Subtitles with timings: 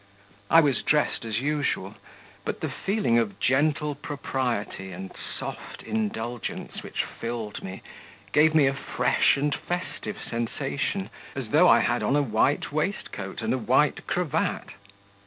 [0.49, 1.93] I was dressed as usual,
[2.43, 7.83] but the feeling of gentle propriety and soft indulgence which filled me
[8.31, 13.43] gave me a fresh and festive sensation, as though I had on a white waistcoat
[13.43, 14.69] and a white cravat.